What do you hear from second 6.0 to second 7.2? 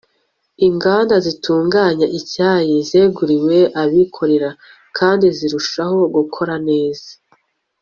gukora neza